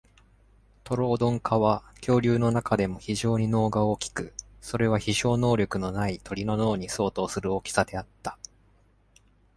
[0.83, 8.39] トロオドン科は恐竜の中でも非常に脳が大きく、それは飛翔能力のない鳥の脳に相当する大きさであった。